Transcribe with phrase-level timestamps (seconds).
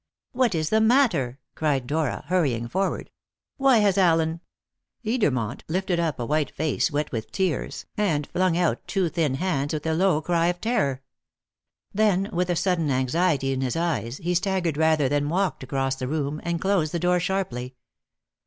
[0.31, 3.11] "What is the matter?" cried Dora, hurrying forward.
[3.57, 4.41] "Why has Allen"
[5.05, 9.75] Edermont lifted up a white face wet with tears, and flung out two thin hands
[9.75, 11.03] with a low cry of terror.
[11.93, 16.07] Then, with a sudden anxiety in his eyes, he staggered rather than walked across the
[16.07, 17.75] room, and closed the door sharply.